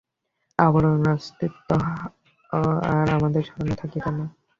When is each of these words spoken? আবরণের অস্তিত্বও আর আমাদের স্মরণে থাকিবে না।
আবরণের 0.59 1.09
অস্তিত্বও 1.13 1.81
আর 2.91 3.07
আমাদের 3.17 3.41
স্মরণে 3.47 3.75
থাকিবে 3.81 4.11
না। 4.17 4.25